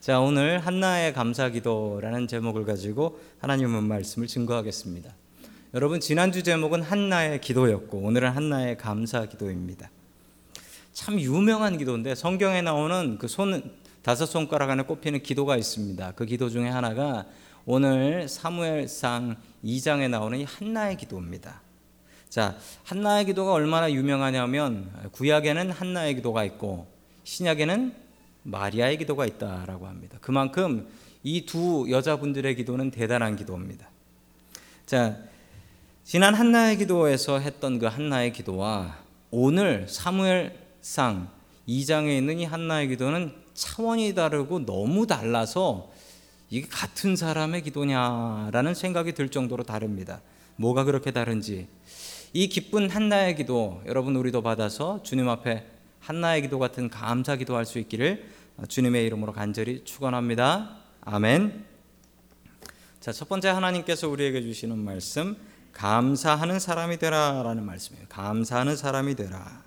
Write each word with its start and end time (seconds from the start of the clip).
자, 0.00 0.18
오늘 0.18 0.58
한나의 0.60 1.12
감사 1.12 1.50
기도라는 1.50 2.26
제목을 2.26 2.64
가지고 2.64 3.20
하나님의 3.40 3.82
말씀을 3.82 4.28
증거하겠습니다. 4.28 5.14
여러분, 5.74 6.00
지난주 6.00 6.42
제목은 6.42 6.80
한나의 6.80 7.42
기도였고 7.42 7.98
오늘은 7.98 8.30
한나의 8.30 8.78
감사 8.78 9.26
기도입니다. 9.26 9.90
참 10.94 11.20
유명한 11.20 11.76
기도인데 11.76 12.14
성경에 12.14 12.62
나오는 12.62 13.18
그 13.18 13.26
손 13.28 13.62
다섯 14.02 14.24
손가락 14.24 14.70
안에 14.70 14.84
꼽히는 14.84 15.22
기도가 15.22 15.58
있습니다. 15.58 16.12
그 16.12 16.24
기도 16.24 16.48
중에 16.48 16.70
하나가 16.70 17.26
오늘 17.66 18.26
사무엘상 18.26 19.36
2장에 19.62 20.08
나오는 20.08 20.38
이 20.38 20.44
한나의 20.44 20.96
기도입니다. 20.96 21.60
자, 22.30 22.56
한나의 22.84 23.26
기도가 23.26 23.52
얼마나 23.52 23.92
유명하냐면 23.92 24.90
구약에는 25.12 25.70
한나의 25.70 26.14
기도가 26.14 26.44
있고 26.44 26.86
신약에는 27.24 27.92
마리아의 28.42 28.98
기도가 28.98 29.26
있다라고 29.26 29.86
합니다. 29.86 30.18
그만큼 30.20 30.88
이 31.22 31.44
두 31.44 31.86
여자분들의 31.90 32.56
기도는 32.56 32.90
대단한 32.90 33.36
기도입니다. 33.36 33.88
자, 34.86 35.18
지난 36.04 36.34
한나의 36.34 36.78
기도에서 36.78 37.38
했던 37.38 37.78
그 37.78 37.86
한나의 37.86 38.32
기도와 38.32 38.98
오늘 39.30 39.86
사무엘상 39.88 41.28
2장에 41.68 42.16
있는 42.16 42.40
이 42.40 42.44
한나의 42.44 42.88
기도는 42.88 43.32
차원이 43.54 44.14
다르고 44.14 44.64
너무 44.64 45.06
달라서 45.06 45.90
이게 46.48 46.66
같은 46.68 47.14
사람의 47.14 47.62
기도냐라는 47.62 48.74
생각이 48.74 49.12
들 49.12 49.28
정도로 49.28 49.62
다릅니다. 49.62 50.20
뭐가 50.56 50.84
그렇게 50.84 51.12
다른지. 51.12 51.68
이 52.32 52.48
기쁜 52.48 52.90
한나의 52.90 53.36
기도 53.36 53.82
여러분 53.86 54.16
우리도 54.16 54.42
받아서 54.42 55.02
주님 55.02 55.28
앞에 55.28 55.64
한나의 56.00 56.42
기도 56.42 56.58
같은 56.58 56.88
감사 56.88 57.36
기도할 57.36 57.64
수 57.64 57.78
있기를 57.78 58.28
주님의 58.68 59.06
이름으로 59.06 59.32
간절히 59.32 59.84
축원합니다. 59.84 60.76
아멘. 61.02 61.64
자, 63.00 63.12
첫 63.12 63.28
번째 63.28 63.48
하나님께서 63.48 64.08
우리에게 64.08 64.42
주시는 64.42 64.78
말씀 64.78 65.36
감사하는 65.72 66.58
사람이 66.58 66.98
되라라는 66.98 67.64
말씀이에요. 67.64 68.06
감사하는 68.08 68.76
사람이 68.76 69.14
되라. 69.14 69.62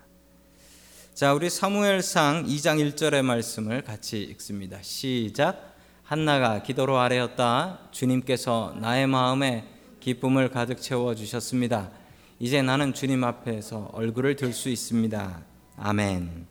자, 1.13 1.33
우리 1.33 1.49
사무엘상 1.49 2.45
2장 2.45 2.93
1절의 2.93 3.23
말씀을 3.23 3.83
같이 3.83 4.21
읽습니다. 4.23 4.79
시작. 4.81 5.75
한나가 6.03 6.61
기도로 6.61 6.99
아뢰었다. 6.99 7.79
주님께서 7.91 8.75
나의 8.79 9.07
마음에 9.07 9.67
기쁨을 9.99 10.49
가득 10.49 10.81
채워 10.81 11.15
주셨습니다. 11.15 11.91
이제 12.39 12.61
나는 12.61 12.93
주님 12.93 13.23
앞에서 13.23 13.89
얼굴을 13.93 14.35
들 14.35 14.51
수 14.53 14.69
있습니다. 14.69 15.52
아멘. 15.77 16.47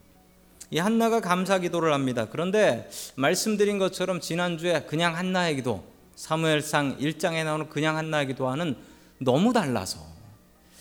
이 0.71 0.79
한나가 0.79 1.21
감사 1.21 1.59
기도를 1.59 1.93
합니다. 1.93 2.27
그런데 2.31 2.89
말씀드린 3.17 3.79
것처럼 3.79 4.21
지난주에 4.21 4.85
그냥 4.85 5.17
한나의 5.17 5.57
기도, 5.57 5.85
사무엘상 6.17 6.99
1장에 6.99 7.45
나오는 7.45 7.69
그냥 7.69 7.97
한나의 7.97 8.29
기도와는 8.29 8.77
너무 9.19 9.53
달라서 9.53 10.01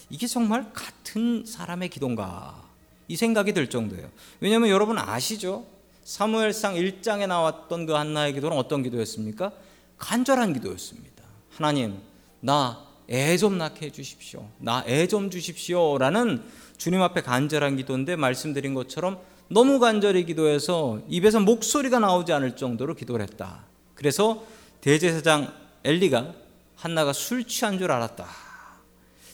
이게 0.10 0.28
정말 0.28 0.72
같은 0.74 1.46
사람의 1.46 1.90
기도인가? 1.90 2.62
이 3.08 3.16
생각이 3.16 3.54
들 3.54 3.70
정도예요. 3.70 4.10
왜냐하면 4.40 4.70
여러분 4.70 4.98
아시죠? 4.98 5.66
사무엘상 6.06 6.76
1장에 6.76 7.28
나왔던 7.28 7.86
그 7.86 7.94
한나의 7.94 8.34
기도는 8.34 8.58
어떤 8.58 8.84
기도였습니까? 8.84 9.52
간절한 9.98 10.54
기도였습니다. 10.54 11.24
하나님, 11.52 12.00
나 12.40 12.92
애 13.10 13.36
좀 13.38 13.58
낳게 13.58 13.88
해 13.88 13.92
주십시오. 13.92 14.48
나 14.58 14.84
애 14.88 15.06
좀 15.06 15.30
주십시오. 15.30 15.98
라는 15.98 16.42
주님 16.82 17.00
앞에 17.04 17.22
간절한 17.22 17.76
기도인데 17.76 18.16
말씀드린 18.16 18.74
것처럼 18.74 19.20
너무 19.50 19.78
간절히 19.78 20.26
기도해서 20.26 21.00
입에서 21.08 21.40
목소리가 21.40 22.00
나오지 22.00 22.34
않을 22.34 22.56
정도로 22.56 22.96
기도를 22.96 23.22
했다. 23.22 23.66
그래서 23.94 24.44
대제사장 24.82 25.54
엘리가 25.84 26.34
한나가 26.76 27.14
술 27.14 27.44
취한 27.46 27.78
줄 27.78 27.92
알았다. 27.92 28.26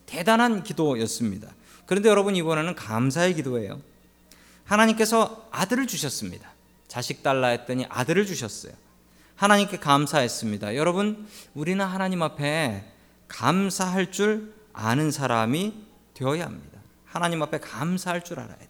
대단한 0.05 0.61
기도였습니다. 0.61 1.47
그런데 1.85 2.09
여러분 2.09 2.35
이번에는 2.35 2.75
감사의 2.75 3.35
기도예요. 3.35 3.79
하나님께서 4.65 5.47
아들을 5.51 5.87
주셨습니다. 5.87 6.51
자식 6.89 7.23
달라 7.23 7.47
했더니 7.47 7.85
아들을 7.87 8.25
주셨어요. 8.25 8.73
하나님께 9.37 9.77
감사했습니다. 9.77 10.75
여러분, 10.75 11.25
우리는 11.53 11.85
하나님 11.85 12.23
앞에 12.23 12.91
감사할 13.29 14.11
줄 14.11 14.53
아는 14.73 15.11
사람이 15.11 15.73
되어야 16.13 16.43
합니다. 16.43 16.76
하나님 17.07 17.41
앞에 17.41 17.59
감사할 17.59 18.23
줄 18.23 18.39
알아야 18.39 18.57
돼요. 18.57 18.69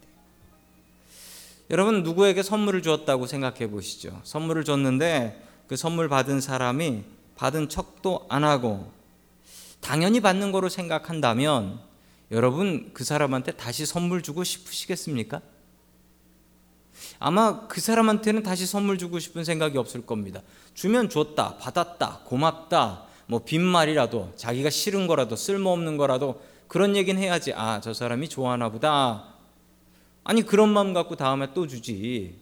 여러분 1.69 2.03
누구에게 2.03 2.43
선물을 2.43 2.81
주었다고 2.81 3.27
생각해 3.27 3.69
보시죠. 3.69 4.21
선물을 4.23 4.63
줬는데 4.63 5.43
그 5.67 5.75
선물 5.75 6.07
받은 6.07 6.39
사람이 6.39 7.03
받은 7.35 7.69
척도 7.69 8.25
안 8.29 8.43
하고 8.43 8.91
당연히 9.81 10.21
받는 10.21 10.51
거로 10.51 10.69
생각한다면 10.69 11.79
여러분 12.31 12.91
그 12.93 13.03
사람한테 13.03 13.53
다시 13.53 13.85
선물 13.85 14.21
주고 14.21 14.43
싶으시겠습니까? 14.43 15.41
아마 17.19 17.67
그 17.67 17.79
사람한테는 17.79 18.43
다시 18.43 18.65
선물 18.65 18.97
주고 18.97 19.19
싶은 19.19 19.43
생각이 19.43 19.77
없을 19.77 20.05
겁니다. 20.05 20.41
주면 20.73 21.09
줬다, 21.09 21.57
받았다, 21.57 22.21
고맙다, 22.25 23.05
뭐 23.27 23.43
빈말이라도 23.43 24.33
자기가 24.35 24.69
싫은 24.69 25.07
거라도 25.07 25.35
쓸모없는 25.35 25.97
거라도 25.97 26.41
그런 26.67 26.95
얘기는 26.95 27.21
해야지. 27.21 27.53
아, 27.53 27.79
저 27.81 27.93
사람이 27.93 28.29
좋아하나 28.29 28.69
보다. 28.69 29.35
아니 30.23 30.41
그런 30.41 30.69
마음 30.69 30.93
갖고 30.93 31.15
다음에 31.15 31.53
또 31.53 31.67
주지. 31.67 32.37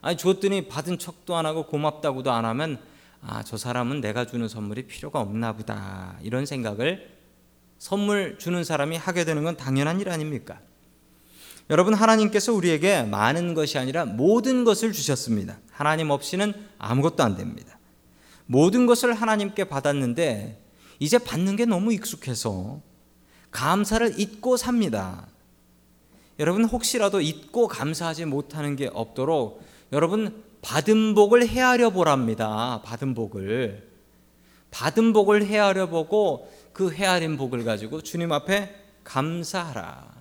아니 0.00 0.16
줬더니 0.16 0.68
받은 0.68 0.98
척도 0.98 1.36
안 1.36 1.44
하고 1.46 1.66
고맙다고도 1.66 2.30
안 2.32 2.44
하면 2.46 2.80
아 3.22 3.42
저 3.44 3.56
사람은 3.56 4.00
내가 4.00 4.24
주는 4.24 4.48
선물이 4.48 4.86
필요가 4.86 5.20
없나 5.20 5.52
보다 5.52 6.16
이런 6.22 6.46
생각을 6.46 7.18
선물 7.78 8.38
주는 8.38 8.64
사람이 8.64 8.96
하게 8.96 9.24
되는 9.24 9.44
건 9.44 9.56
당연한 9.56 10.00
일 10.00 10.08
아닙니까? 10.08 10.58
여러분 11.68 11.94
하나님께서 11.94 12.52
우리에게 12.52 13.02
많은 13.02 13.54
것이 13.54 13.78
아니라 13.78 14.04
모든 14.04 14.64
것을 14.64 14.92
주셨습니다. 14.92 15.58
하나님 15.70 16.10
없이는 16.10 16.52
아무것도 16.78 17.22
안 17.22 17.36
됩니다. 17.36 17.78
모든 18.46 18.86
것을 18.86 19.12
하나님께 19.14 19.64
받았는데 19.64 20.60
이제 20.98 21.18
받는 21.18 21.56
게 21.56 21.66
너무 21.66 21.92
익숙해서 21.92 22.80
감사를 23.50 24.18
잊고 24.18 24.56
삽니다. 24.56 25.26
여러분 26.38 26.64
혹시라도 26.64 27.20
잊고 27.20 27.68
감사하지 27.68 28.24
못하는 28.24 28.76
게 28.76 28.90
없도록 28.92 29.62
여러분 29.92 30.42
받은 30.62 31.14
복을 31.14 31.46
헤아려 31.46 31.90
보랍니다. 31.90 32.80
받은 32.84 33.14
복을 33.14 33.88
받은 34.70 35.12
복을 35.12 35.44
헤아려 35.44 35.88
보고 35.88 36.50
그 36.72 36.92
헤아린 36.92 37.36
복을 37.36 37.64
가지고 37.64 38.02
주님 38.02 38.32
앞에 38.32 38.74
감사하라. 39.04 40.20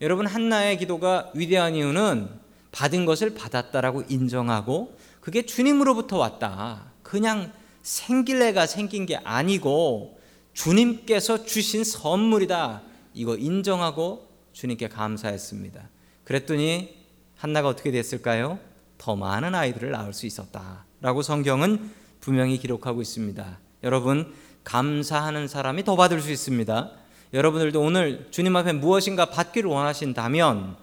여러분 0.00 0.26
한나의 0.26 0.78
기도가 0.78 1.30
위대한 1.34 1.74
이유는 1.74 2.28
받은 2.72 3.06
것을 3.06 3.34
받았다라고 3.34 4.02
인정하고 4.08 4.96
그게 5.20 5.46
주님으로부터 5.46 6.18
왔다. 6.18 6.92
그냥 7.02 7.52
생길래가 7.82 8.66
생긴 8.66 9.06
게 9.06 9.16
아니고 9.16 10.18
주님께서 10.54 11.44
주신 11.44 11.84
선물이다. 11.84 12.82
이거 13.12 13.36
인정하고 13.36 14.28
주님께 14.52 14.88
감사했습니다. 14.88 15.88
그랬더니 16.24 16.96
한나가 17.36 17.68
어떻게 17.68 17.90
됐을까요? 17.90 18.58
더 18.96 19.16
많은 19.16 19.54
아이들을 19.54 19.90
낳을 19.90 20.12
수 20.14 20.26
있었다 20.26 20.86
라고 21.00 21.20
성경은 21.22 21.90
분명히 22.20 22.56
기록하고 22.56 23.02
있습니다. 23.02 23.58
여러분 23.82 24.32
감사하는 24.62 25.46
사람이 25.48 25.84
더 25.84 25.96
받을 25.96 26.22
수 26.22 26.30
있습니다. 26.30 26.90
여러분들도 27.34 27.80
오늘 27.80 28.28
주님 28.30 28.56
앞에 28.56 28.72
무엇인가 28.72 29.26
받기를 29.26 29.68
원하신다면 29.68 30.76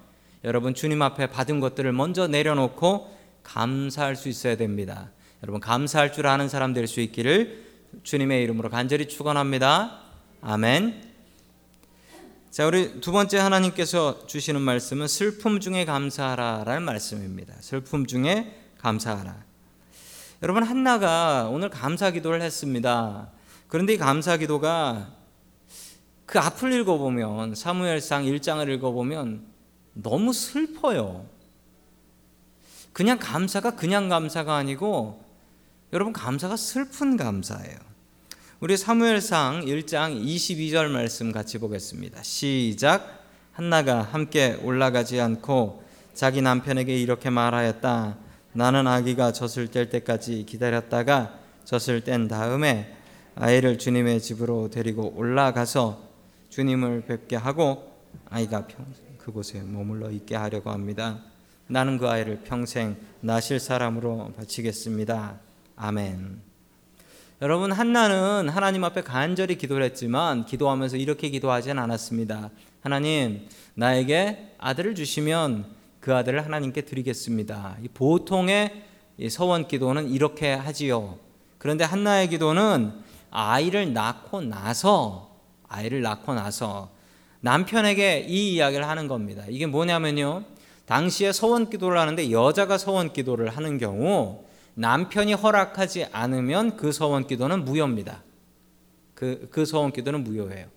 여러분 0.44 0.74
주님 0.74 1.02
앞에 1.02 1.28
받은 1.28 1.60
것들을 1.60 1.92
먼저 1.94 2.28
내려놓고 2.28 3.18
감사할 3.44 4.16
수 4.16 4.30
있어야 4.30 4.58
됩니다. 4.58 5.12
여러분 5.44 5.60
감사할 5.60 6.14
줄 6.14 6.28
아는 6.28 6.50
사람 6.50 6.74
될 6.74 6.88
수 6.88 7.00
있기를 7.00 7.71
주님의 8.04 8.44
이름으로 8.44 8.70
간절히 8.70 9.08
축원합니다. 9.08 10.00
아멘. 10.42 11.12
자, 12.52 12.68
우리 12.68 13.00
두 13.00 13.12
번째 13.12 13.38
하나님께서 13.38 14.26
주시는 14.28 14.62
말씀은 14.62 15.08
슬픔 15.08 15.60
중에 15.60 15.86
감사하라라는 15.86 16.84
말씀입니다. 16.84 17.54
슬픔 17.62 18.06
중에 18.06 18.60
감사하라. 18.80 19.44
여러분 20.44 20.64
한나가 20.64 21.48
오늘 21.50 21.70
감사 21.70 22.12
기도를 22.12 22.42
했습니다. 22.42 23.30
그런데 23.68 23.94
이 23.94 23.98
감사 23.98 24.38
기도가 24.38 25.14
그 26.26 26.40
앞을 26.40 26.74
읽어 26.74 26.98
보면 26.98 27.56
사무엘상 27.56 28.24
1장을 28.24 28.68
읽어 28.70 28.92
보면 28.92 29.46
너무 29.94 30.34
슬퍼요. 30.34 31.26
그냥 32.92 33.20
감사가 33.20 33.76
그냥 33.76 34.10
감사가 34.10 34.56
아니고 34.56 35.24
여러분 35.94 36.14
감사가 36.14 36.56
슬픈 36.56 37.18
감사예요. 37.18 37.78
우리 38.62 38.78
사무엘상 38.78 39.66
1장 39.66 40.24
22절 40.24 40.88
말씀 40.88 41.34
같이 41.34 41.58
보겠습니다. 41.58 42.24
시작. 42.24 43.26
한나가 43.52 44.02
함께 44.02 44.58
올라가지 44.64 45.20
않고 45.20 45.84
자기 46.14 46.42
남편에게 46.42 46.96
이렇게 46.96 47.30
말하였다. 47.30 48.18
나는 48.54 48.88
아기가 48.88 49.34
젖을 49.34 49.68
뗄 49.68 49.90
때까지 49.90 50.46
기다렸다가 50.48 51.38
젖을 51.66 52.06
뗀 52.06 52.30
다음에 52.30 52.96
아이를 53.36 53.78
주님의 53.78 54.22
집으로 54.22 54.70
데리고 54.70 55.14
올라가서 55.18 56.02
주님을 56.50 57.02
뵙게 57.02 57.36
하고 57.36 57.92
아이가 58.30 58.66
평생 58.66 59.18
그곳에 59.18 59.62
머물러 59.62 60.10
있게 60.12 60.38
하려고 60.38 60.70
합니다. 60.70 61.20
나는 61.68 61.98
그 61.98 62.08
아이를 62.08 62.44
평생 62.46 62.96
나실 63.20 63.60
사람으로 63.60 64.32
바치겠습니다. 64.38 65.51
아멘. 65.84 66.40
여러분 67.42 67.72
한나는 67.72 68.50
하나님 68.50 68.84
앞에 68.84 69.02
간절히 69.02 69.58
기도를 69.58 69.84
했지만 69.86 70.46
기도하면서 70.46 70.98
이렇게 70.98 71.30
기도하진 71.30 71.80
않았습니다. 71.80 72.52
하나님 72.82 73.48
나에게 73.74 74.54
아들을 74.60 74.94
주시면 74.94 75.66
그 76.00 76.14
아들을 76.14 76.46
하나님께 76.46 76.82
드리겠습니다. 76.82 77.78
보통의 77.96 78.84
서원 79.32 79.68
기도는 79.68 80.12
이렇게 80.12 80.54
하지요. 80.54 81.18
그런데 81.58 81.84
한나의 81.84 82.30
기도는 82.30 82.94
아이를 83.32 83.92
낳고 83.92 84.42
나서 84.42 85.36
아이를 85.68 86.04
낳고 86.04 86.36
나서 86.36 86.92
남편에게 87.40 88.28
이 88.30 88.54
이야기를 88.54 88.88
하는 88.88 89.08
겁니다. 89.08 89.46
이게 89.50 89.66
뭐냐면요. 89.66 90.44
당시에 90.86 91.32
서원 91.32 91.72
기도를 91.72 91.98
하는데 91.98 92.30
여자가 92.30 92.78
서원 92.78 93.14
기도를 93.14 93.50
하는 93.50 93.80
경우 93.80 94.44
남편이 94.76 95.34
허락하지 95.34 96.08
않으면 96.12 96.78
그 96.78 96.92
서원 96.92 97.28
기도는 97.28 97.66
무효입니다. 97.66 98.24
그, 99.14 99.48
그 99.52 99.66
서원 99.66 99.92
기도는 99.92 100.24
무효예요. 100.24 100.68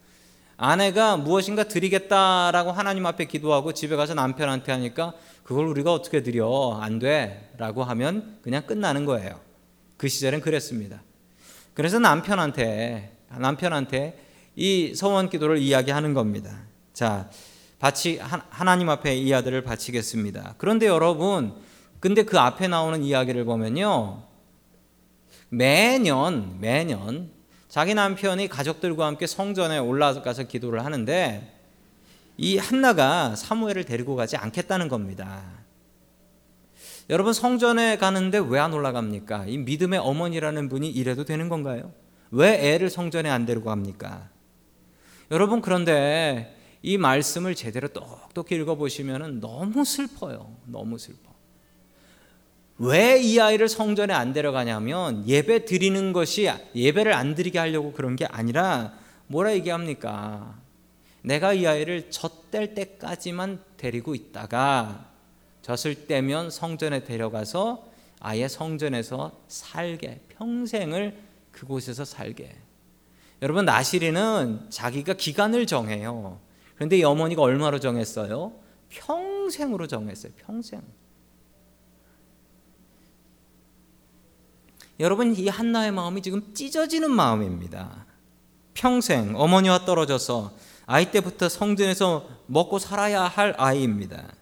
아내가 0.56 1.16
무엇인가 1.16 1.64
드리겠다라고 1.64 2.72
하나님 2.72 3.06
앞에 3.06 3.24
기도하고 3.24 3.72
집에 3.72 3.96
가서 3.96 4.14
남편한테 4.14 4.72
하니까 4.72 5.14
그걸 5.42 5.66
우리가 5.66 5.92
어떻게 5.92 6.22
드려? 6.22 6.78
안 6.80 6.98
돼. 6.98 7.50
라고 7.58 7.84
하면 7.84 8.38
그냥 8.42 8.66
끝나는 8.66 9.04
거예요. 9.04 9.40
그 9.96 10.08
시절엔 10.08 10.40
그랬습니다. 10.40 11.02
그래서 11.74 11.98
남편한테, 11.98 13.16
남편한테 13.36 14.18
이 14.56 14.94
서원 14.94 15.28
기도를 15.28 15.58
이야기하는 15.58 16.14
겁니다. 16.14 16.56
자, 16.92 17.28
바치, 17.78 18.18
하나님 18.20 18.88
앞에 18.88 19.16
이 19.16 19.34
아들을 19.34 19.62
바치겠습니다. 19.62 20.54
그런데 20.58 20.86
여러분, 20.86 21.54
근데 22.04 22.22
그 22.22 22.38
앞에 22.38 22.68
나오는 22.68 23.02
이야기를 23.02 23.46
보면요. 23.46 24.24
매년, 25.48 26.60
매년 26.60 27.30
자기 27.70 27.94
남편이 27.94 28.48
가족들과 28.48 29.06
함께 29.06 29.26
성전에 29.26 29.78
올라가서 29.78 30.42
기도를 30.42 30.84
하는데 30.84 31.50
이 32.36 32.58
한나가 32.58 33.34
사무엘을 33.34 33.84
데리고 33.84 34.16
가지 34.16 34.36
않겠다는 34.36 34.88
겁니다. 34.88 35.44
여러분 37.08 37.32
성전에 37.32 37.96
가는데 37.96 38.36
왜 38.36 38.58
안 38.58 38.74
올라갑니까? 38.74 39.46
이 39.46 39.56
믿음의 39.56 39.98
어머니라는 40.00 40.68
분이 40.68 40.90
이래도 40.90 41.24
되는 41.24 41.48
건가요? 41.48 41.90
왜 42.30 42.74
애를 42.74 42.90
성전에 42.90 43.30
안 43.30 43.46
데리고 43.46 43.70
갑니까? 43.70 44.28
여러분 45.30 45.62
그런데 45.62 46.54
이 46.82 46.98
말씀을 46.98 47.54
제대로 47.54 47.88
똑똑히 47.88 48.56
읽어보시면 48.56 49.40
너무 49.40 49.86
슬퍼요. 49.86 50.54
너무 50.66 50.98
슬퍼. 50.98 51.33
왜 52.78 53.20
이 53.20 53.38
아이를 53.38 53.68
성전에 53.68 54.12
안 54.12 54.32
데려가냐면 54.32 55.26
예배 55.28 55.64
드리는 55.64 56.12
것이 56.12 56.50
예배를 56.74 57.12
안 57.12 57.34
드리게 57.34 57.58
하려고 57.58 57.92
그런 57.92 58.16
게 58.16 58.26
아니라 58.26 58.94
뭐라 59.28 59.54
얘기합니까? 59.54 60.58
내가 61.22 61.52
이 61.52 61.66
아이를 61.66 62.10
젖될 62.10 62.74
때까지만 62.74 63.60
데리고 63.76 64.14
있다가 64.14 65.06
젖을 65.62 66.06
떼면 66.06 66.50
성전에 66.50 67.04
데려가서 67.04 67.86
아예 68.20 68.48
성전에서 68.48 69.32
살게 69.48 70.20
평생을 70.36 71.16
그곳에서 71.52 72.04
살게 72.04 72.54
여러분 73.40 73.64
나시리는 73.64 74.66
자기가 74.70 75.14
기간을 75.14 75.66
정해요. 75.66 76.40
그런데 76.74 76.98
이 76.98 77.04
어머니가 77.04 77.42
얼마로 77.42 77.78
정했어요? 77.78 78.52
평생으로 78.88 79.86
정했어요. 79.86 80.32
평생. 80.36 80.82
여러분 85.00 85.34
이 85.34 85.48
한나의 85.48 85.92
마음이 85.92 86.22
지금 86.22 86.54
찢어지는 86.54 87.10
마음입니다. 87.10 88.06
평생 88.74 89.34
어머니와 89.34 89.84
떨어져서 89.84 90.52
아이 90.86 91.10
때부터 91.10 91.48
성전에서 91.48 92.28
먹고 92.46 92.78
살아야 92.78 93.22
할 93.22 93.54
아이입니다. 93.56 94.32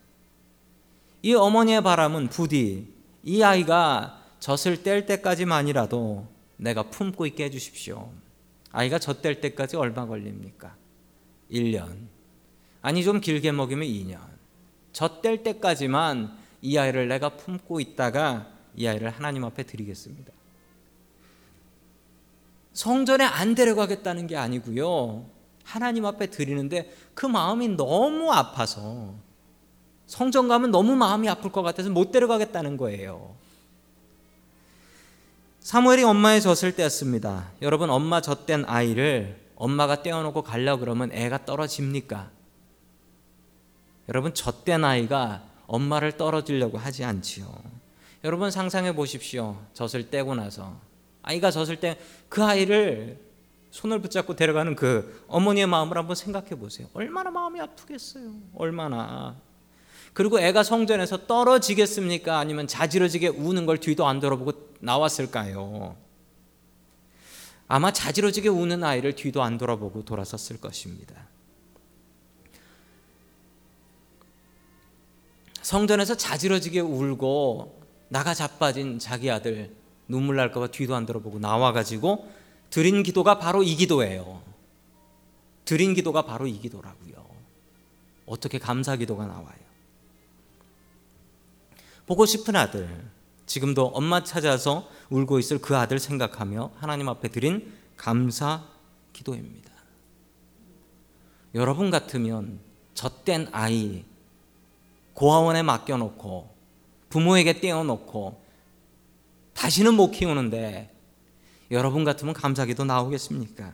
이 1.22 1.34
어머니의 1.34 1.82
바람은 1.82 2.28
부디 2.28 2.92
이 3.22 3.42
아이가 3.42 4.20
젖을 4.40 4.82
뗄 4.82 5.06
때까지만이라도 5.06 6.26
내가 6.56 6.82
품고 6.82 7.26
있게 7.26 7.44
해주십시오. 7.44 8.10
아이가 8.72 8.98
젖될 8.98 9.40
때까지 9.40 9.76
얼마 9.76 10.06
걸립니까? 10.06 10.74
1년. 11.50 12.08
아니 12.80 13.04
좀 13.04 13.20
길게 13.20 13.52
먹이면 13.52 13.86
2년. 13.86 14.18
젖될 14.92 15.44
때까지만 15.44 16.36
이 16.62 16.76
아이를 16.78 17.08
내가 17.08 17.30
품고 17.30 17.80
있다가 17.80 18.48
이 18.76 18.86
아이를 18.86 19.10
하나님 19.10 19.44
앞에 19.44 19.62
드리겠습니다. 19.62 20.32
성전에 22.72 23.24
안 23.24 23.54
데려가겠다는 23.54 24.26
게 24.26 24.36
아니고요. 24.36 25.26
하나님 25.64 26.06
앞에 26.06 26.26
드리는데 26.26 26.92
그 27.14 27.26
마음이 27.26 27.68
너무 27.68 28.32
아파서 28.32 29.14
성전 30.06 30.48
가면 30.48 30.70
너무 30.70 30.96
마음이 30.96 31.28
아플 31.28 31.52
것 31.52 31.62
같아서 31.62 31.90
못 31.90 32.10
데려가겠다는 32.10 32.76
거예요. 32.76 33.34
사무엘이 35.60 36.02
엄마의 36.02 36.42
젖을 36.42 36.74
떼었습니다. 36.74 37.52
여러분 37.62 37.88
엄마 37.88 38.20
젖된 38.20 38.64
아이를 38.66 39.40
엄마가 39.54 40.02
떼어놓고 40.02 40.42
가려 40.42 40.76
그러면 40.76 41.12
애가 41.12 41.44
떨어집니까? 41.44 42.30
여러분 44.08 44.34
젖된 44.34 44.84
아이가 44.84 45.44
엄마를 45.66 46.16
떨어지려고 46.16 46.78
하지 46.78 47.04
않지요. 47.04 47.46
여러분 48.24 48.50
상상해 48.50 48.94
보십시오. 48.94 49.56
젖을 49.72 50.10
떼고 50.10 50.34
나서 50.34 50.78
아이가 51.22 51.50
젖을 51.50 51.80
때 51.80 51.98
그 52.32 52.42
아이를 52.42 53.20
손을 53.70 54.00
붙잡고 54.00 54.36
데려가는 54.36 54.74
그 54.74 55.22
어머니의 55.28 55.66
마음을 55.66 55.98
한번 55.98 56.16
생각해 56.16 56.54
보세요. 56.54 56.88
얼마나 56.94 57.30
마음이 57.30 57.60
아프겠어요. 57.60 58.32
얼마나. 58.54 59.36
그리고 60.14 60.40
애가 60.40 60.62
성전에서 60.62 61.26
떨어지겠습니까? 61.26 62.38
아니면 62.38 62.66
자지러지게 62.66 63.28
우는 63.28 63.66
걸 63.66 63.76
뒤도 63.76 64.06
안 64.06 64.18
돌아보고 64.18 64.52
나왔을까요? 64.80 65.94
아마 67.68 67.92
자지러지게 67.92 68.48
우는 68.48 68.82
아이를 68.82 69.14
뒤도 69.14 69.42
안 69.42 69.58
돌아보고 69.58 70.06
돌아섰을 70.06 70.58
것입니다. 70.58 71.28
성전에서 75.60 76.16
자지러지게 76.16 76.80
울고 76.80 77.82
나가 78.08 78.32
자빠진 78.32 78.98
자기 78.98 79.30
아들 79.30 79.81
눈물 80.08 80.36
날까봐 80.36 80.68
뒤도 80.68 80.94
안 80.94 81.06
돌아보고 81.06 81.38
나와가지고 81.38 82.30
드린 82.70 83.02
기도가 83.02 83.38
바로 83.38 83.62
이 83.62 83.74
기도예요. 83.76 84.42
드린 85.64 85.94
기도가 85.94 86.22
바로 86.22 86.46
이 86.46 86.58
기도라고요. 86.58 87.26
어떻게 88.26 88.58
감사 88.58 88.96
기도가 88.96 89.26
나와요? 89.26 89.62
보고 92.06 92.26
싶은 92.26 92.56
아들, 92.56 92.88
지금도 93.46 93.86
엄마 93.88 94.24
찾아서 94.24 94.88
울고 95.10 95.38
있을 95.38 95.58
그 95.58 95.76
아들 95.76 95.98
생각하며 95.98 96.72
하나님 96.76 97.08
앞에 97.08 97.28
드린 97.28 97.72
감사 97.96 98.64
기도입니다. 99.12 99.70
여러분 101.54 101.90
같으면 101.90 102.58
젖된 102.94 103.48
아이 103.52 104.04
고아원에 105.14 105.62
맡겨놓고 105.62 106.50
부모에게 107.10 107.60
떼어놓고 107.60 108.41
다시는 109.62 109.94
못 109.94 110.10
키우는데 110.10 110.92
여러분 111.70 112.02
같으면 112.02 112.34
감사기도 112.34 112.84
나오겠습니까? 112.84 113.72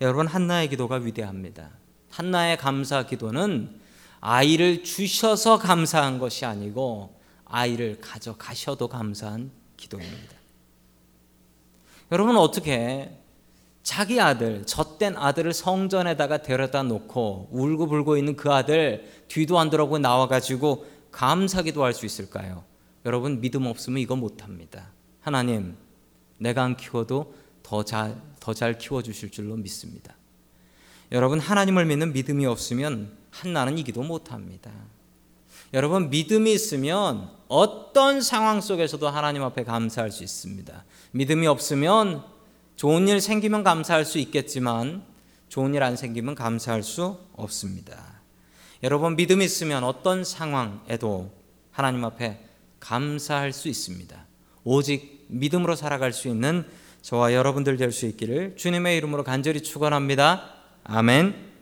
여러분 0.00 0.28
한나의 0.28 0.68
기도가 0.68 0.94
위대합니다. 0.94 1.70
한나의 2.08 2.56
감사 2.56 3.04
기도는 3.04 3.80
아이를 4.20 4.84
주셔서 4.84 5.58
감사한 5.58 6.20
것이 6.20 6.44
아니고 6.44 7.18
아이를 7.46 8.00
가져가셔도 8.00 8.86
감사한 8.86 9.50
기도입니다. 9.76 10.36
여러분 12.12 12.36
어떻게 12.36 13.18
자기 13.82 14.20
아들, 14.20 14.64
젖된 14.64 15.16
아들을 15.16 15.52
성전에다가 15.52 16.42
데려다 16.42 16.84
놓고 16.84 17.48
울고 17.50 17.88
불고 17.88 18.16
있는 18.16 18.36
그 18.36 18.52
아들 18.52 19.10
뒤도 19.26 19.58
안 19.58 19.68
돌아보고 19.68 19.98
나와가지고 19.98 20.86
감사기도 21.10 21.82
할 21.82 21.92
수 21.92 22.06
있을까요? 22.06 22.70
여러분 23.04 23.40
믿음 23.40 23.66
없으면 23.66 24.00
이거 24.00 24.16
못 24.16 24.42
합니다. 24.42 24.90
하나님, 25.20 25.76
내가 26.38 26.62
안 26.62 26.76
키워도 26.76 27.34
더 27.62 27.84
잘, 27.84 28.20
더 28.40 28.54
잘 28.54 28.78
키워 28.78 29.02
주실 29.02 29.30
줄로 29.30 29.56
믿습니다. 29.56 30.14
여러분 31.10 31.38
하나님을 31.38 31.84
믿는 31.86 32.12
믿음이 32.12 32.46
없으면 32.46 33.16
한나는 33.30 33.78
이기도 33.78 34.02
못 34.02 34.32
합니다. 34.32 34.70
여러분 35.74 36.10
믿음이 36.10 36.52
있으면 36.52 37.30
어떤 37.48 38.20
상황 38.20 38.60
속에서도 38.60 39.08
하나님 39.08 39.42
앞에 39.42 39.64
감사할 39.64 40.10
수 40.10 40.22
있습니다. 40.22 40.84
믿음이 41.12 41.46
없으면 41.46 42.24
좋은 42.76 43.08
일 43.08 43.20
생기면 43.20 43.62
감사할 43.62 44.04
수 44.04 44.18
있겠지만 44.18 45.04
좋은 45.48 45.74
일 45.74 45.82
안 45.82 45.96
생기면 45.96 46.34
감사할 46.34 46.82
수 46.82 47.18
없습니다. 47.34 48.20
여러분 48.82 49.16
믿음이 49.16 49.44
있으면 49.44 49.84
어떤 49.84 50.24
상황에도 50.24 51.30
하나님 51.70 52.04
앞에 52.04 52.42
감사할 52.82 53.52
수 53.52 53.68
있습니다. 53.68 54.26
오직 54.64 55.26
믿음으로 55.28 55.76
살아갈 55.76 56.12
수 56.12 56.28
있는 56.28 56.66
저와 57.00 57.32
여러분들 57.32 57.76
될 57.76 57.92
수 57.92 58.06
있기를 58.06 58.56
주님의 58.56 58.96
이름으로 58.96 59.22
간절히 59.22 59.62
축원합니다. 59.62 60.54
아멘. 60.84 61.52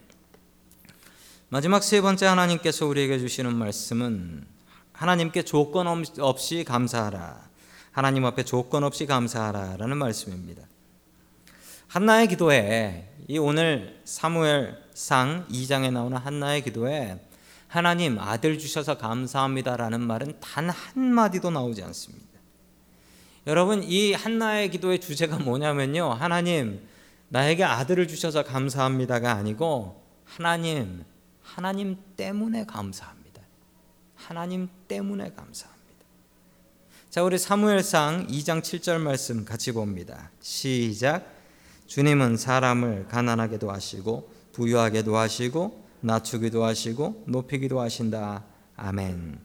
마지막 1.51 1.83
세 1.83 2.01
번째 2.01 2.27
하나님께서 2.27 2.87
우리에게 2.87 3.19
주시는 3.19 3.55
말씀은 3.55 4.47
하나님께 4.93 5.43
조건 5.43 5.87
없이 6.19 6.65
감사하라. 6.65 7.49
하나님 7.93 8.25
앞에 8.25 8.45
조건 8.45 8.85
없이 8.85 9.05
감사하라라는 9.05 9.97
말씀입니다. 9.99 10.63
한나의 11.89 12.29
기도에 12.29 13.13
이 13.29 13.37
오늘 13.37 14.01
사무엘상 14.05 15.49
2장에 15.51 15.93
나오는 15.93 16.17
한나의 16.17 16.63
기도에 16.63 17.19
하나님 17.71 18.19
아들 18.19 18.59
주셔서 18.59 18.99
감사합니다라는 18.99 20.01
말은 20.01 20.41
단 20.41 20.71
한마디도 20.71 21.51
나오지 21.51 21.85
않습니다. 21.85 22.27
여러분 23.47 23.85
이 23.85 24.13
한나의 24.13 24.73
기도의 24.73 25.01
주제가 25.01 25.39
뭐냐면요. 25.39 26.11
하나님 26.11 26.85
나에게 27.29 27.63
아들을 27.63 28.09
주셔서 28.09 28.43
감사합니다가 28.43 29.35
아니고 29.35 30.03
하나님 30.25 31.05
하나님 31.45 31.97
때문에 32.17 32.67
감사합니다. 32.67 33.41
하나님 34.17 34.69
때문에 34.89 35.33
감사합니다. 35.33 35.81
자, 37.09 37.23
우리 37.23 37.39
사무엘상 37.39 38.27
2장 38.27 38.63
7절 38.63 38.99
말씀 38.99 39.45
같이 39.45 39.71
봅니다. 39.71 40.33
시작. 40.41 41.25
주님은 41.87 42.37
사람을 42.37 43.07
가난하게도 43.07 43.71
하시고 43.71 44.29
부유하게도 44.55 45.17
하시고 45.17 45.80
낮추기도 46.01 46.65
하시고 46.65 47.25
높이기도 47.27 47.81
하신다. 47.81 48.45
아멘. 48.77 49.39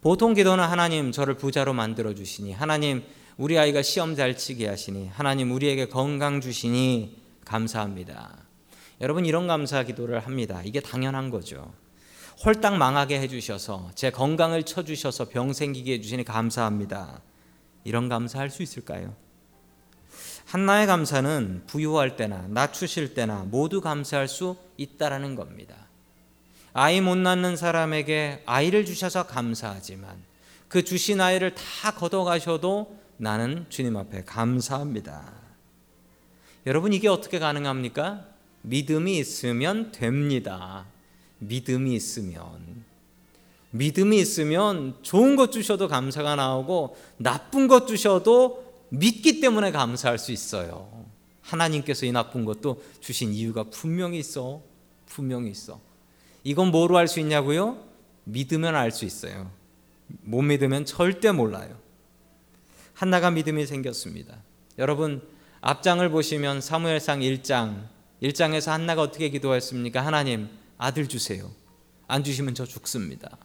보통 0.00 0.34
기도는 0.34 0.64
하나님 0.64 1.10
저를 1.10 1.34
부자로 1.34 1.72
만들어 1.72 2.14
주시니 2.14 2.52
하나님 2.52 3.02
우리 3.36 3.58
아이가 3.58 3.82
시험 3.82 4.14
잘 4.16 4.36
치게 4.36 4.68
하시니 4.68 5.08
하나님 5.08 5.52
우리에게 5.52 5.88
건강 5.88 6.40
주시니 6.40 7.16
감사합니다. 7.44 8.36
여러분 9.00 9.26
이런 9.26 9.46
감사 9.46 9.82
기도를 9.82 10.20
합니다. 10.20 10.62
이게 10.64 10.80
당연한 10.80 11.30
거죠. 11.30 11.72
홀딱 12.44 12.76
망하게 12.76 13.20
해주셔서 13.20 13.90
제 13.94 14.10
건강을 14.10 14.62
쳐주셔서 14.62 15.28
병 15.28 15.52
생기게 15.52 15.94
해주시니 15.94 16.24
감사합니다. 16.24 17.20
이런 17.84 18.08
감사할 18.08 18.50
수 18.50 18.62
있을까요? 18.62 19.14
한나의 20.48 20.86
감사는 20.86 21.64
부유할 21.66 22.16
때나 22.16 22.46
낮추실 22.48 23.12
때나 23.12 23.44
모두 23.50 23.82
감사할 23.82 24.28
수 24.28 24.56
있다라는 24.78 25.34
겁니다. 25.34 25.76
아이 26.72 27.02
못 27.02 27.16
낳는 27.18 27.58
사람에게 27.58 28.44
아이를 28.46 28.86
주셔서 28.86 29.26
감사하지만 29.26 30.16
그 30.68 30.82
주신 30.84 31.20
아이를 31.20 31.54
다 31.54 31.90
걷어가셔도 31.90 32.98
나는 33.18 33.66
주님 33.68 33.98
앞에 33.98 34.24
감사합니다. 34.24 35.34
여러분 36.64 36.94
이게 36.94 37.08
어떻게 37.08 37.38
가능합니까? 37.38 38.24
믿음이 38.62 39.18
있으면 39.18 39.92
됩니다. 39.92 40.86
믿음이 41.40 41.94
있으면 41.94 42.84
믿음이 43.72 44.18
있으면 44.18 44.96
좋은 45.02 45.36
것 45.36 45.52
주셔도 45.52 45.88
감사가 45.88 46.36
나오고 46.36 46.96
나쁜 47.18 47.68
것 47.68 47.86
주셔도 47.86 48.67
믿기 48.90 49.40
때문에 49.40 49.70
감사할 49.70 50.18
수 50.18 50.32
있어요. 50.32 51.06
하나님께서 51.42 52.06
이 52.06 52.12
나쁜 52.12 52.44
것도 52.44 52.82
주신 53.00 53.32
이유가 53.32 53.64
분명히 53.64 54.18
있어. 54.18 54.62
분명히 55.06 55.50
있어. 55.50 55.80
이건 56.44 56.70
뭐로 56.70 56.96
알 56.96 57.08
수 57.08 57.20
있냐고요? 57.20 57.82
믿으면 58.24 58.74
알 58.74 58.90
수 58.90 59.04
있어요. 59.04 59.50
못 60.06 60.42
믿으면 60.42 60.84
절대 60.84 61.32
몰라요. 61.32 61.78
한나가 62.94 63.30
믿음이 63.30 63.66
생겼습니다. 63.66 64.36
여러분 64.78 65.22
앞장을 65.60 66.08
보시면 66.10 66.60
사무엘상 66.60 67.20
1장 67.20 67.86
1장에서 68.22 68.70
한나가 68.70 69.02
어떻게 69.02 69.28
기도했습니까? 69.28 70.04
하나님 70.04 70.48
아들 70.76 71.08
주세요. 71.08 71.50
안 72.06 72.24
주시면 72.24 72.54
저 72.54 72.64
죽습니다. 72.64 73.36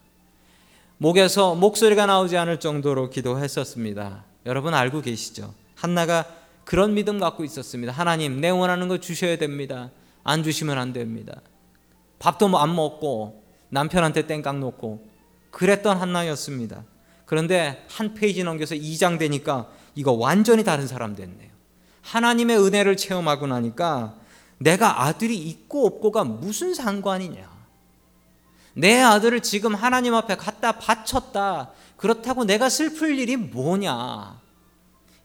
목에서 0.97 1.55
목소리가 1.55 2.05
나오지 2.05 2.38
않을 2.38 2.59
정도로 2.59 3.09
기도했었습니다. 3.09 4.25
여러분 4.45 4.73
알고 4.73 5.01
계시죠? 5.01 5.53
한나가 5.75 6.25
그런 6.65 6.93
믿음 6.93 7.19
갖고 7.19 7.43
있었습니다. 7.43 7.91
하나님 7.91 8.41
내 8.41 8.50
원하는 8.50 8.88
거 8.88 9.00
주셔야 9.00 9.38
됩니다. 9.38 9.91
안 10.23 10.43
주시면 10.43 10.77
안 10.77 10.93
됩니다. 10.93 11.41
밥도 12.19 12.47
뭐안 12.47 12.75
먹고 12.75 13.43
남편한테 13.69 14.27
땡깡 14.27 14.59
놓고 14.59 15.05
그랬던 15.51 15.97
한나였습니다. 15.97 16.83
그런데 17.25 17.85
한 17.89 18.13
페이지 18.13 18.43
넘겨서 18.43 18.75
2장 18.75 19.19
되니까 19.19 19.69
이거 19.95 20.12
완전히 20.12 20.63
다른 20.63 20.88
사람 20.88 21.15
됐네요. 21.15 21.50
하나님의 22.01 22.57
은혜를 22.57 22.97
체험하고 22.97 23.47
나니까 23.47 24.15
내가 24.57 25.03
아들이 25.03 25.38
있고 25.38 25.85
없고가 25.85 26.23
무슨 26.23 26.73
상관이냐. 26.73 27.52
내 28.73 28.99
아들을 29.01 29.41
지금 29.41 29.75
하나님 29.75 30.13
앞에 30.15 30.35
갖다 30.35 30.73
바쳤다. 30.73 31.71
그렇다고 31.97 32.43
내가 32.43 32.69
슬플 32.69 33.17
일이 33.17 33.37
뭐냐. 33.37 34.39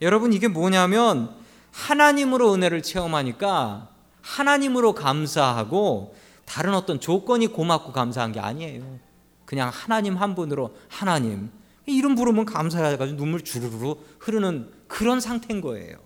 여러분, 0.01 0.33
이게 0.33 0.49
뭐냐면 0.49 1.35
하나님으로 1.73 2.55
은혜를 2.55 2.83
체험하니까 2.83 3.89
하나님으로 4.21 4.95
감사하고 4.95 6.15
다른 6.45 6.75
어떤 6.75 7.01
조건이 7.01 7.47
고맙고 7.47 7.93
감사한 7.93 8.33
게 8.33 8.41
아니에요. 8.41 8.99
그냥 9.45 9.71
하나님 9.73 10.17
한 10.17 10.35
분으로 10.35 10.77
하나님. 10.89 11.51
이름 11.87 12.15
부르면 12.15 12.45
감사해가지고 12.45 13.17
눈물 13.17 13.43
주르르 13.43 13.95
흐르는 14.19 14.71
그런 14.89 15.21
상태인 15.21 15.63
거예요. 15.63 15.97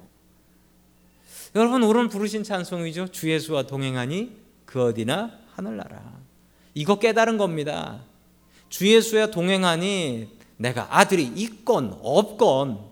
여러분 1.56 1.82
오늘 1.82 2.08
부르신 2.08 2.44
찬송이죠. 2.44 3.08
주 3.08 3.30
예수와 3.30 3.64
동행하니 3.64 4.36
그 4.64 4.82
어디나 4.84 5.32
하늘나라. 5.54 6.21
이거 6.74 6.98
깨달은 6.98 7.38
겁니다. 7.38 8.02
주 8.68 8.88
예수와 8.88 9.26
동행하니 9.26 10.38
내가 10.56 10.96
아들이 10.98 11.24
있건 11.24 11.98
없건 12.02 12.90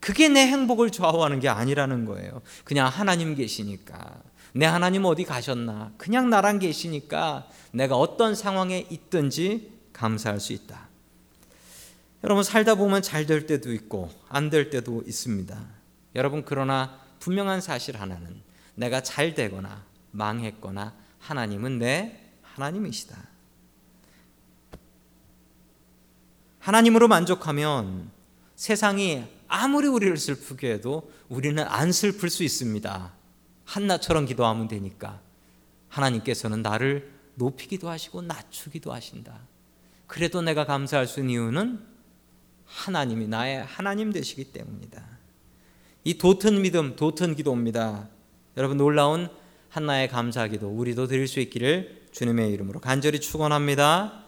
그게 0.00 0.28
내 0.28 0.46
행복을 0.46 0.90
좌우하는 0.90 1.40
게 1.40 1.48
아니라는 1.48 2.06
거예요. 2.06 2.40
그냥 2.64 2.88
하나님 2.88 3.34
계시니까. 3.34 4.22
내 4.52 4.64
하나님 4.66 5.04
어디 5.04 5.24
가셨나? 5.24 5.92
그냥 5.98 6.30
나랑 6.30 6.58
계시니까 6.58 7.46
내가 7.72 7.96
어떤 7.96 8.34
상황에 8.34 8.86
있든지 8.90 9.70
감사할 9.92 10.40
수 10.40 10.52
있다. 10.54 10.88
여러분 12.24 12.42
살다 12.44 12.74
보면 12.74 13.02
잘 13.02 13.26
될 13.26 13.46
때도 13.46 13.72
있고 13.72 14.10
안 14.28 14.50
될 14.50 14.70
때도 14.70 15.02
있습니다. 15.06 15.58
여러분 16.14 16.44
그러나 16.44 16.98
분명한 17.20 17.60
사실 17.60 18.00
하나는 18.00 18.40
내가 18.74 19.02
잘 19.02 19.34
되거나 19.34 19.84
망했거나 20.10 20.94
하나님은 21.18 21.78
내 21.78 22.29
하나님이시다. 22.54 23.16
하나님으로 26.58 27.08
만족하면 27.08 28.10
세상이 28.54 29.24
아무리 29.48 29.88
우리를 29.88 30.16
슬프게 30.16 30.72
해도 30.74 31.10
우리는 31.28 31.62
안 31.66 31.90
슬플 31.92 32.30
수 32.30 32.44
있습니다. 32.44 33.12
한나처럼 33.64 34.26
기도하면 34.26 34.68
되니까 34.68 35.20
하나님께서는 35.88 36.62
나를 36.62 37.10
높이기도 37.34 37.88
하시고 37.88 38.22
낮추기도 38.22 38.92
하신다. 38.92 39.38
그래도 40.06 40.42
내가 40.42 40.66
감사할 40.66 41.06
수 41.06 41.20
있는 41.20 41.32
이유는 41.34 41.86
하나님이 42.66 43.28
나의 43.28 43.64
하나님 43.64 44.12
되시기 44.12 44.52
때문이다. 44.52 45.02
이 46.04 46.18
도튼 46.18 46.62
믿음, 46.62 46.96
도튼 46.96 47.34
기도입니다. 47.34 48.08
여러분 48.56 48.76
놀라운 48.76 49.28
한나의 49.70 50.08
감사 50.08 50.48
기도 50.48 50.68
우리도 50.68 51.06
드릴 51.06 51.28
수 51.28 51.38
있기를 51.38 52.02
주님의 52.10 52.50
이름으로 52.52 52.80
간절히 52.80 53.20
축원합니다. 53.20 54.24